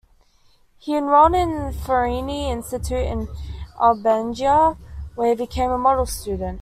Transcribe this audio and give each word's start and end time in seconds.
He 0.79 0.97
enrolled 0.97 1.35
in 1.35 1.49
the 1.59 1.71
Ferrini 1.71 2.49
Institute 2.49 3.05
in 3.05 3.27
Albenga, 3.79 4.75
where 5.13 5.29
he 5.29 5.35
became 5.35 5.69
a 5.69 5.77
model 5.77 6.07
student. 6.07 6.59